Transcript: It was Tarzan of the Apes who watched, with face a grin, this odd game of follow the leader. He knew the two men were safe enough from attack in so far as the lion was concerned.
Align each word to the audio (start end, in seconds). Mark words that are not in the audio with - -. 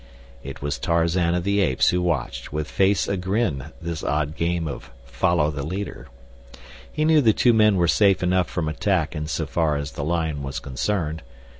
It 0.41 0.63
was 0.63 0.79
Tarzan 0.79 1.35
of 1.35 1.43
the 1.43 1.59
Apes 1.59 1.91
who 1.91 2.01
watched, 2.01 2.51
with 2.51 2.67
face 2.71 3.07
a 3.07 3.15
grin, 3.15 3.65
this 3.79 4.03
odd 4.03 4.35
game 4.35 4.67
of 4.67 4.89
follow 5.05 5.51
the 5.51 5.61
leader. 5.61 6.07
He 6.91 7.05
knew 7.05 7.21
the 7.21 7.33
two 7.33 7.53
men 7.53 7.75
were 7.75 7.87
safe 7.87 8.23
enough 8.23 8.49
from 8.49 8.67
attack 8.67 9.15
in 9.15 9.27
so 9.27 9.45
far 9.45 9.75
as 9.75 9.91
the 9.91 10.03
lion 10.03 10.41
was 10.41 10.57
concerned. 10.57 11.21